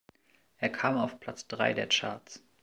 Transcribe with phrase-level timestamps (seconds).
[0.57, 2.41] Er kam auf Platz drei der Charts.